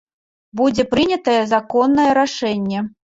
Будзе 0.61 0.85
прынятае 0.95 1.35
законнае 1.53 2.07
рашэнне. 2.23 2.79